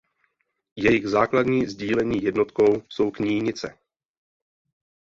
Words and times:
Jejich 0.75 1.07
základní 1.07 1.67
sídelní 1.67 2.23
jednotkou 2.23 2.83
jsou 2.89 3.11
Knínice. 3.11 3.77